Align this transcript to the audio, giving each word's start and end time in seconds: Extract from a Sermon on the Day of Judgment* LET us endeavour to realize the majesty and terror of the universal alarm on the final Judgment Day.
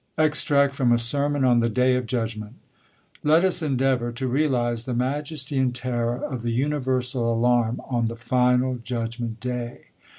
Extract 0.17 0.73
from 0.73 0.91
a 0.91 0.97
Sermon 0.97 1.45
on 1.45 1.59
the 1.59 1.69
Day 1.69 1.93
of 1.95 2.07
Judgment* 2.07 2.55
LET 3.21 3.43
us 3.43 3.61
endeavour 3.61 4.11
to 4.11 4.27
realize 4.27 4.85
the 4.85 4.95
majesty 4.95 5.57
and 5.59 5.75
terror 5.75 6.17
of 6.25 6.41
the 6.41 6.49
universal 6.49 7.31
alarm 7.31 7.79
on 7.87 8.07
the 8.07 8.15
final 8.15 8.77
Judgment 8.79 9.39
Day. 9.39 9.81